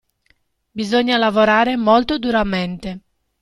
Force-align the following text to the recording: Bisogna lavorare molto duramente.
Bisogna 0.71 1.15
lavorare 1.17 1.75
molto 1.77 2.17
duramente. 2.17 3.01